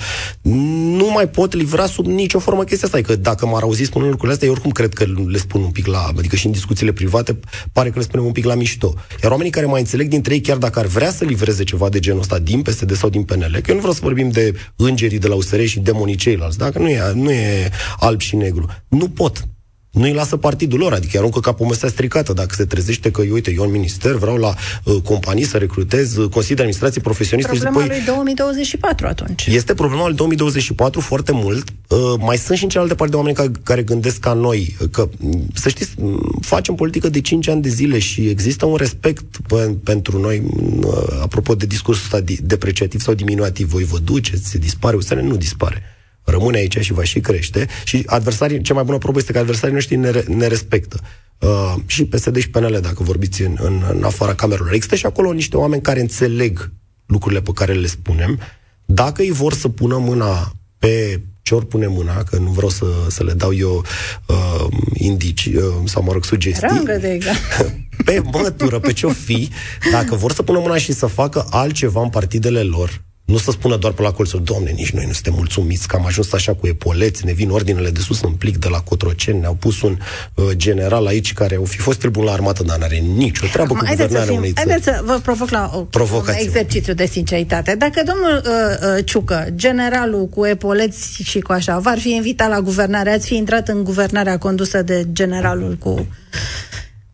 [0.98, 3.00] nu mai pot livra sub nicio formă chestia asta.
[3.00, 5.86] Că dacă m-ar auzi spunând lucrurile astea, eu oricum cred că le spun un pic
[5.86, 7.38] la, adică și în discuțiile private,
[7.72, 8.94] pare că le spunem un pic la mișto.
[9.22, 11.98] Iar oamenii care mai înțeleg dintre ei, chiar dacă ar vrea să livreze ceva de
[11.98, 15.18] genul ăsta din PSD sau din PNL, că eu nu vreau să vorbim de îngerii
[15.18, 18.66] de la USR și demonii ceilalți, dacă nu e, nu e alb și negru.
[18.88, 19.48] Nu pot
[19.90, 22.32] nu-i lasă partidul lor, adică aruncă ca pomestea stricată.
[22.32, 26.28] Dacă se trezește că, uite, eu în minister vreau la uh, companii să recrutez uh,
[26.28, 27.52] Consiliul de Administrație profesioniste.
[27.52, 29.46] Problema lui 2024 atunci.
[29.46, 31.68] Este problema lui 2024 foarte mult.
[31.88, 34.76] Uh, mai sunt și în cealaltă parte de oameni care, care gândesc ca noi.
[34.80, 38.66] Uh, că, mm, să știți, mm, facem politică de 5 ani de zile și există
[38.66, 40.42] un respect pe, pentru noi,
[40.84, 43.68] uh, apropo de discursul ăsta depreciativ sau diminuativ.
[43.68, 45.82] Voi vă duceți, se dispare, nu dispare
[46.30, 49.74] rămâne aici și va și crește și adversarii, cea mai bună probă este că adversarii
[49.74, 51.00] noștri ne, ne respectă.
[51.38, 54.72] Uh, și PSD și PNL, dacă vorbiți în, în, în afara camerelor.
[54.72, 56.72] Există și acolo niște oameni care înțeleg
[57.06, 58.40] lucrurile pe care le spunem.
[58.84, 62.86] Dacă îi vor să pună mâna pe ce ori pune mâna, că nu vreau să,
[63.08, 63.84] să le dau eu
[64.26, 66.68] uh, indici uh, sau, mă rog, sugestii.
[66.68, 67.38] Rangă de exact.
[68.04, 69.48] Pe mătură, pe ce-o fi,
[69.92, 73.76] dacă vor să pună mâna și să facă altceva în partidele lor, nu să spună
[73.76, 76.66] doar pe la colțul, domne, nici noi nu suntem mulțumiți că am ajuns așa cu
[76.66, 79.98] epoleți, ne vin ordinele de sus în plic de la Cotroceni, ne-au pus un
[80.34, 83.86] uh, general aici care o fi fost tribun la armată, dar n-are nicio treabă Acum,
[83.86, 84.68] cu guvernarea unei țări.
[84.68, 87.74] Haideți să vă provoc la o, un exercițiu de sinceritate.
[87.74, 92.60] Dacă domnul uh, uh, Ciucă, generalul cu epoleți și cu așa, v-ar fi invitat la
[92.60, 96.06] guvernare, ați fi intrat în guvernarea condusă de generalul cu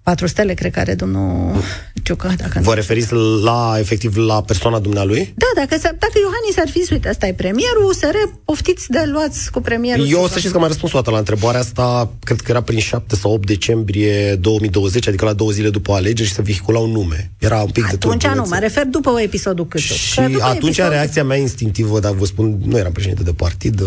[0.03, 1.63] patru stele, cred că are domnul
[2.05, 2.35] Ciucă.
[2.37, 3.13] Dacă Vă referiți
[3.43, 5.35] la, efectiv, la persoana dumnealui?
[5.37, 8.13] Da, dacă, dacă Iohannis ar fi, uite, ăsta e premierul, să
[8.45, 10.09] poftiți de luați cu premierul.
[10.09, 13.17] Eu să știți că m-am răspuns toată la întrebarea asta, cred că era prin 7
[13.17, 17.33] sau 8 decembrie 2020, adică la două zile după alegeri și să vehicula un nume.
[17.39, 19.81] Era un pic atunci de Atunci nu, mă refer după episodul cât.
[19.81, 20.89] Și atunci episod...
[20.89, 23.83] reacția mea instinctivă, dar vă spun, nu eram președinte de partid,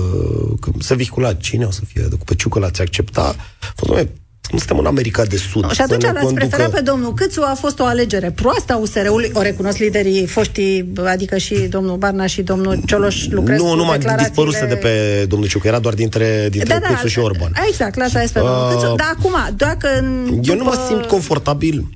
[0.59, 3.35] că să vehicula cine o să fie, pe Ciucă l-ați accepta,
[3.75, 4.07] fost,
[4.51, 5.63] nu suntem în America de Sud.
[5.63, 6.45] Nu, și atunci l-ați conducă...
[6.45, 10.93] preferat pe domnul Câțu, a fost o alegere proastă a USR-ului, o recunosc liderii foștii,
[11.05, 14.33] adică și domnul Barna și domnul Cioloș lucrează Nu, nu mai declarațiile...
[14.33, 17.51] dispăruse de pe domnul Ciucă, era doar dintre, dintre da, da, Câțu și Orban.
[17.67, 19.87] Exact, lasă pe uh, domnul Câțu, dar acum, dacă...
[20.25, 20.39] După...
[20.43, 21.89] Eu nu mă simt confortabil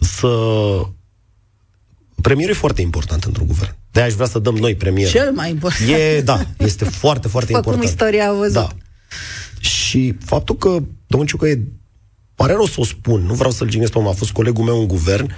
[0.00, 0.28] să...
[2.22, 3.74] Premierul e foarte important într-un guvern.
[3.92, 5.08] de aș vrea să dăm noi premier.
[5.08, 5.90] Cel mai important.
[5.90, 7.82] E, da, este foarte, foarte După important.
[7.82, 8.52] cum istoria a văzut.
[8.52, 8.68] Da.
[9.60, 11.62] Și faptul că domnul Ciucă e
[12.34, 14.80] pare rău să o spun, nu vreau să-l jignesc pe om, a fost colegul meu
[14.80, 15.34] în guvern,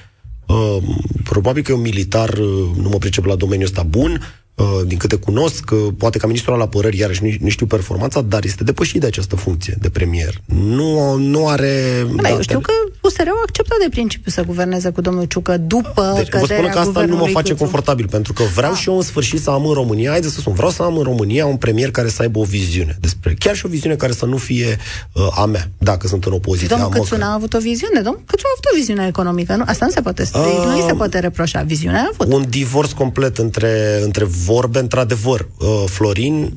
[0.46, 0.82] uh,
[1.24, 4.43] probabil că e un militar, uh, nu mă pricep la domeniul ăsta bun, Uh,
[4.86, 8.44] din câte cunosc, uh, poate ca ministrul al apărării, iarăși nu, nu știu performanța, dar
[8.44, 10.40] este depășit de această funcție de premier.
[10.44, 12.06] Nu, nu are...
[12.22, 16.12] Da, eu știu că USR a acceptat de principiu să guverneze cu domnul Ciucă după
[16.16, 17.62] deci, vă spun că asta nu mă face Cuțu.
[17.62, 18.78] confortabil, pentru că vreau da.
[18.78, 21.02] și eu în sfârșit să am în România, haideți să spun, vreau să am în
[21.02, 24.26] România un premier care să aibă o viziune despre, chiar și o viziune care să
[24.26, 24.78] nu fie
[25.12, 26.68] uh, a mea, dacă sunt în opoziție.
[26.68, 29.64] Domnul Câțu n-a avut o viziune, domnul Câțu a avut o viziune economică, nu?
[29.66, 31.62] Asta nu se poate, uh, nu se poate reproșa.
[31.62, 32.34] Viziunea a avut.
[32.34, 36.52] Un divorț complet între, între vorbe, într-adevăr, uh, Florin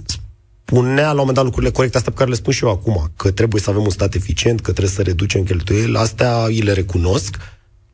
[0.66, 3.12] spunea la un moment dat lucrurile corecte, astea pe care le spun și eu acum,
[3.16, 6.74] că trebuie să avem un stat eficient, că trebuie să reducem cheltuielile, astea îi le
[6.74, 7.38] recunosc.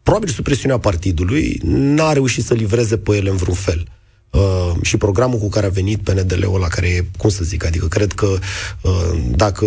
[0.03, 3.87] Probabil sub presiunea partidului n-a reușit să livreze pe ele în vreun fel.
[4.33, 7.87] Uh, și programul cu care a venit PNDL-ul, la care e, cum să zic, adică
[7.87, 8.37] cred că
[8.81, 9.65] uh, dacă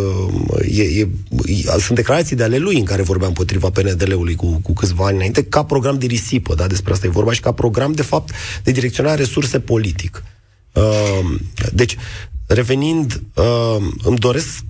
[0.69, 1.09] e, e,
[1.47, 5.17] e, sunt declarații de ale lui în care vorbea împotriva PNDL-ului cu, cu câțiva ani
[5.17, 8.31] înainte, ca program de risipă, da, despre asta e vorba, și ca program, de fapt,
[8.63, 10.23] de direcționare resurse politic.
[10.25, 10.37] Uh,
[10.77, 11.41] Ehm,
[11.73, 11.97] deci,
[12.47, 14.65] revenind, uh, îmi doresc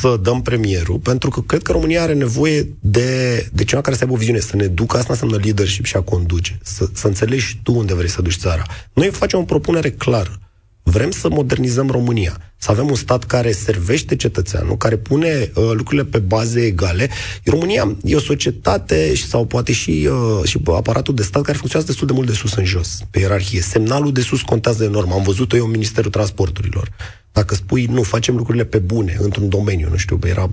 [0.00, 4.02] să dăm premierul, pentru că cred că România are nevoie de, de cineva care să
[4.02, 7.60] aibă o viziune, să ne ducă, asta înseamnă leadership și a conduce, să, să înțelegi
[7.62, 8.62] tu unde vrei să duci țara.
[8.92, 10.40] Noi facem o propunere clară.
[10.88, 16.04] Vrem să modernizăm România, să avem un stat care servește cetățeanul, care pune uh, lucrurile
[16.04, 17.08] pe baze egale.
[17.44, 22.06] România e o societate sau poate și, uh, și aparatul de stat care funcționează destul
[22.06, 23.60] de mult de sus în jos, pe ierarhie.
[23.60, 25.12] Semnalul de sus contează enorm.
[25.12, 26.88] Am văzut-o eu în Ministerul Transporturilor.
[27.32, 30.50] Dacă spui, nu, facem lucrurile pe bune, într-un domeniu, nu știu, era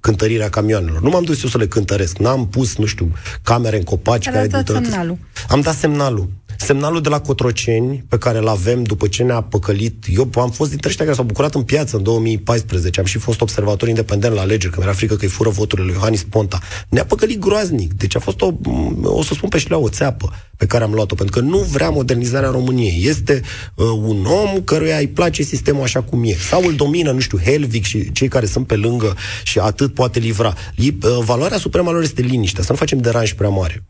[0.00, 1.02] cântărirea camioanelor.
[1.02, 3.12] Nu m-am dus eu să le cântăresc, n-am pus, nu știu,
[3.42, 4.28] camere în copaci.
[4.28, 5.18] Care dat semnalul.
[5.48, 6.28] Am dat semnalul
[6.60, 10.70] semnalul de la Cotroceni, pe care îl avem după ce ne-a păcălit, eu am fost
[10.70, 14.40] dintre ăștia care s-au bucurat în piață în 2014, am și fost observator independent la
[14.40, 16.58] alegeri, că mi-era frică că îi fură voturile lui Iohannis Ponta.
[16.88, 18.52] Ne-a păcălit groaznic, deci a fost o,
[19.02, 21.90] o să spun pe șleau, o țeapă pe care am luat-o, pentru că nu vrea
[21.90, 23.00] modernizarea României.
[23.04, 23.42] Este
[23.74, 26.34] uh, un om căruia îi place sistemul așa cum e.
[26.34, 30.18] Sau îl domină, nu știu, Helvic și cei care sunt pe lângă și atât poate
[30.18, 30.54] livra.
[30.78, 30.92] Uh,
[31.24, 33.84] valoarea supremă lor este liniștea, să nu facem deranj prea mare.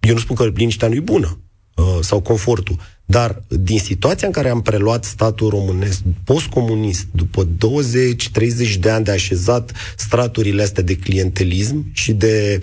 [0.00, 1.38] Eu nu spun că liniștea nu e bună.
[1.74, 2.76] Uh, sau confortul.
[3.04, 9.10] Dar din situația în care am preluat statul românesc postcomunist, după 20-30 de ani de
[9.10, 12.60] așezat straturile astea de clientelism și de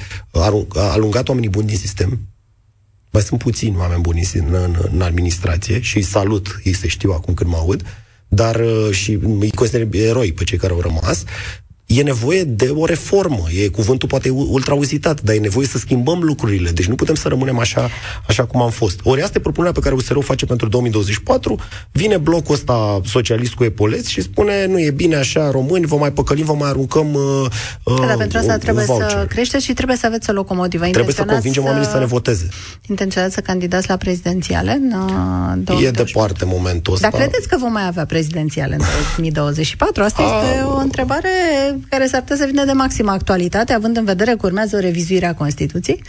[0.74, 2.19] alungat oamenii buni din sistem,
[3.12, 7.12] mai sunt puțini oameni buni în, în, în administrație și îi salut, ei se știu
[7.12, 7.84] acum când mă aud,
[8.28, 11.24] dar uh, și îi consider eroi pe cei care au rămas,
[11.97, 13.43] e nevoie de o reformă.
[13.63, 16.69] E cuvântul poate ultrauzitat, dar e nevoie să schimbăm lucrurile.
[16.69, 17.89] Deci nu putem să rămânem așa,
[18.28, 18.99] așa cum am fost.
[19.04, 21.60] Ori asta e propunerea pe care USR o face pentru 2024.
[21.91, 26.12] Vine blocul ăsta socialist cu Epoleț și spune nu e bine așa, români, vă mai
[26.12, 30.06] păcălim, vă mai aruncăm uh, da, dar pentru asta trebuie să crește și trebuie să
[30.06, 30.86] aveți o locomotivă.
[30.86, 31.69] Trebuie să convingem să...
[31.69, 32.47] oamenii să ne voteze.
[32.89, 34.93] Intenționați să candidați la prezidențiale în
[35.67, 37.10] uh, E departe momentul ăsta.
[37.10, 38.82] Dar credeți că vom mai avea prezidențiale în
[39.15, 40.04] 2024?
[40.04, 40.43] Asta A...
[40.43, 41.30] este o întrebare
[41.89, 45.25] care s-ar putea să vină de maximă actualitate, având în vedere că urmează o revizuire
[45.25, 46.03] a Constituției,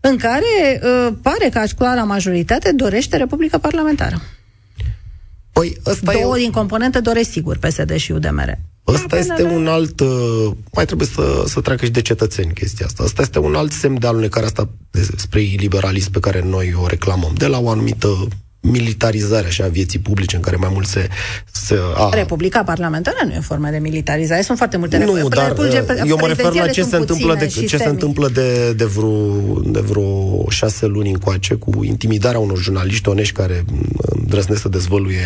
[0.00, 4.22] în care uh, pare că actuala majoritate dorește Republica Parlamentară.
[5.52, 6.40] Păi, ăsta Două e...
[6.40, 8.58] din componente doresc sigur PSD și UDMR.
[8.86, 10.00] Ăsta este un alt...
[10.00, 13.02] Uh, mai trebuie să, să treacă și de cetățeni chestia asta.
[13.02, 14.68] Ăsta este un alt semn de alunecare asta
[15.16, 17.32] spre liberalism pe care noi o reclamăm.
[17.36, 18.28] De la o anumită
[18.60, 21.08] militarizare așa, a vieții publice în care mai mult se...
[21.52, 22.08] se a...
[22.14, 25.54] Republica parlamentară nu e o formă de militarizare, sunt foarte multe Nu, dar
[26.06, 29.80] eu mă refer la ce se întâmplă, de, ce se întâmplă de, de, vreo, de
[29.80, 33.64] vreo șase luni încoace cu intimidarea unor jurnaliști onești care
[33.98, 35.24] îndrăznesc să dezvăluie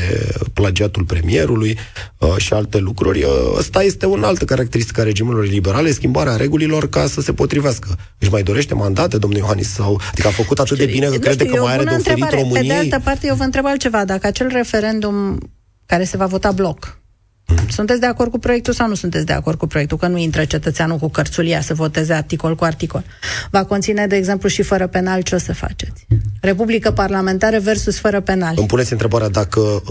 [0.53, 1.79] plagiatul premierului
[2.18, 3.23] uh, și alte lucruri.
[3.23, 7.97] Uh, ăsta este un altă caracteristică a regimurilor liberale, schimbarea regulilor ca să se potrivească.
[8.18, 11.45] Își mai dorește mandate, domnul Iohannis, sau adică a făcut atât de bine că crede
[11.45, 12.61] că mai are de oferit României.
[12.61, 14.04] Pe de altă parte, eu vă întreb altceva.
[14.04, 15.38] Dacă acel referendum
[15.87, 16.98] care se va vota bloc,
[17.46, 17.68] mm.
[17.68, 19.98] sunteți de acord cu proiectul sau nu sunteți de acord cu proiectul?
[19.98, 23.04] Că nu intră cetățeanul cu cărțulia să voteze articol cu articol.
[23.50, 26.06] Va conține, de exemplu, și fără penal, ce o să faceți?
[26.40, 28.54] Republică parlamentară versus fără penal.
[28.56, 29.82] Îmi puneți întrebarea dacă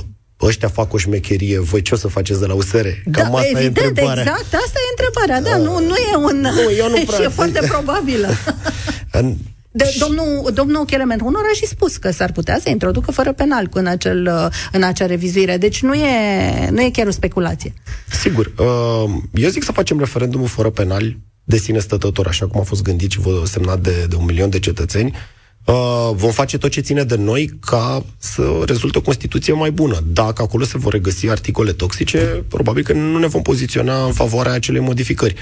[0.41, 2.87] ăștia fac o șmecherie, voi ce o să faceți de la USR?
[3.11, 4.21] Cam da, asta evident, e întrebarea.
[4.21, 6.39] exact, asta e întrebarea, da, uh, nu, nu e un...
[6.39, 7.17] Nu, eu nu prea...
[7.19, 8.27] și e foarte probabilă.
[9.71, 13.69] De, domnul, domnul Chelemen Hunor a și spus că s-ar putea să introducă fără penal
[13.71, 15.57] în, acel, în acea revizuire.
[15.57, 17.73] Deci nu e, nu e chiar o speculație.
[18.21, 18.51] Sigur.
[18.57, 22.81] Uh, eu zic să facem referendumul fără penal de sine stătător, așa cum a fost
[22.81, 25.13] gândit și semnat de, de un milion de cetățeni.
[25.65, 29.99] Uh, vom face tot ce ține de noi ca să rezulte o Constituție mai bună.
[30.07, 32.17] Dacă acolo se vor regăsi articole toxice,
[32.47, 35.35] probabil că nu ne vom poziționa în favoarea acelei modificări.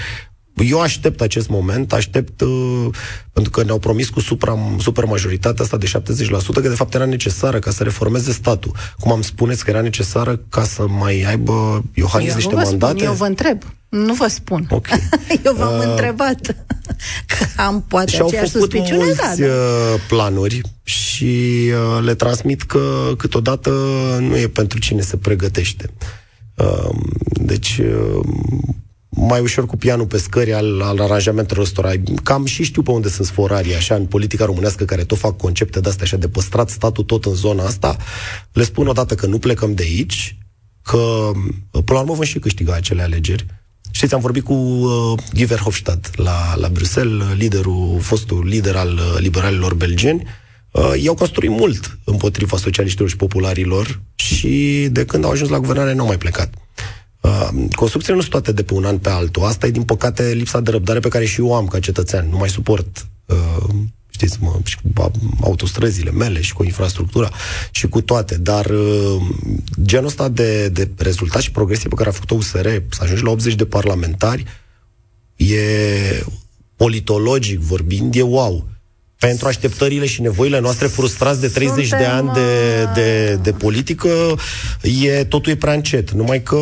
[0.54, 2.86] Eu aștept acest moment, aștept, uh,
[3.32, 7.04] pentru că ne-au promis cu supra, super majoritatea asta de 70%, că de fapt era
[7.04, 8.72] necesară ca să reformeze statul.
[8.98, 12.98] Cum am spuneți că era necesară ca să mai aibă Iohannis eu niște mandate?
[12.98, 13.62] Spun, eu vă întreb.
[13.88, 14.66] Nu vă spun.
[14.70, 15.08] Okay.
[15.44, 16.40] eu v-am uh, întrebat
[17.30, 19.44] că am poate și aceeași au făcut mulți da, da.
[19.44, 23.70] Uh, planuri și uh, le transmit că câteodată
[24.20, 25.90] nu e pentru cine se pregătește.
[26.54, 26.94] Uh,
[27.32, 28.26] deci uh,
[29.10, 31.90] mai ușor cu pianul pe scări al, al aranjamentelor ăstora.
[32.22, 35.80] Cam și știu pe unde sunt sforarii, așa, în politica românească, care tot fac concepte
[35.80, 37.96] de-astea, așa, de păstrat statul tot în zona asta.
[38.52, 40.38] Le spun odată că nu plecăm de aici,
[40.82, 41.30] că,
[41.70, 43.46] până la urmă, vom și câștiga acele alegeri.
[43.90, 49.16] Știți, am vorbit cu uh, Guy Verhofstadt la, la Bruxelles, liderul, fostul lider al uh,
[49.18, 50.26] liberalilor belgeni.
[50.70, 55.92] Uh, i-au construit mult împotriva socialiștilor și popularilor și de când au ajuns la guvernare
[55.92, 56.54] nu au mai plecat.
[57.40, 59.44] Uh, construcțiile nu sunt toate de pe un an pe altul.
[59.44, 62.28] Asta e, din păcate, lipsa de răbdare pe care și eu am ca cetățean.
[62.30, 63.74] Nu mai suport uh,
[64.08, 65.10] știți, mă, și cu
[65.42, 67.30] autostrăzile mele și cu infrastructura
[67.70, 69.22] și cu toate, dar uh,
[69.82, 73.30] genul ăsta de, de rezultat și progresie pe care a făcut-o USR, să ajungi la
[73.30, 74.44] 80 de parlamentari,
[75.36, 75.56] e
[76.76, 78.69] politologic vorbind, e wow
[79.20, 82.40] pentru așteptările și nevoile noastre frustrați de 30 Suntem, de ani de,
[82.84, 84.08] uh, de, de politică,
[85.02, 86.10] e, totul e prea încet.
[86.10, 86.58] Numai că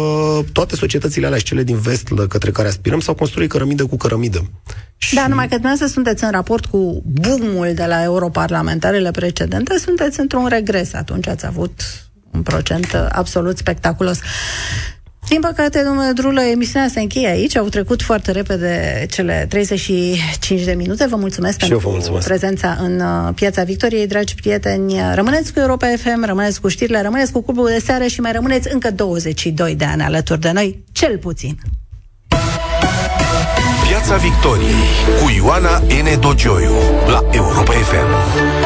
[0.52, 4.50] toate societățile alea și cele din vest către care aspirăm s-au construit cărămidă cu cărămidă.
[4.96, 5.14] Și...
[5.14, 10.46] Da, numai că dumneavoastră sunteți în raport cu boom de la europarlamentarele precedente, sunteți într-un
[10.46, 10.94] regres.
[10.94, 11.80] Atunci ați avut
[12.30, 14.18] un procent absolut spectaculos.
[15.28, 17.56] Din păcate, domnule Drulă, emisiunea se încheie aici.
[17.56, 21.06] Au trecut foarte repede cele 35 de minute.
[21.06, 22.26] Vă mulțumesc și pentru mulțumesc.
[22.26, 24.94] prezența în uh, Piața Victoriei, dragi prieteni.
[25.14, 28.72] Rămâneți cu Europa FM, rămâneți cu știrile, rămâneți cu clubul de seară și mai rămâneți
[28.72, 31.58] încă 22 de ani alături de noi, cel puțin.
[33.88, 34.88] Piața Victoriei
[35.22, 36.20] cu Ioana N.
[36.20, 36.72] Dogioiu
[37.06, 38.57] la Europa FM.